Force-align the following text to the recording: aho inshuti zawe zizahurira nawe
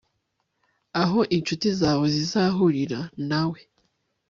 aho 1.01 1.19
inshuti 1.37 1.67
zawe 1.79 2.05
zizahurira 2.15 2.99
nawe 3.29 3.59